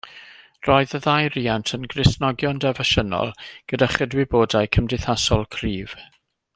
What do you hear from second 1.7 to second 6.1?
yn Gristnogion defosiynol gyda chydwybodau cymdeithasol cryf.